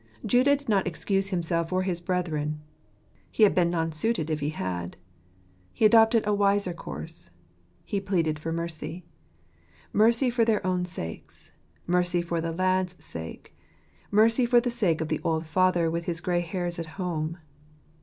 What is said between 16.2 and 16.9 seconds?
hairs at